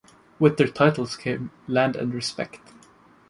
[0.39, 2.59] With their titles came land and respect.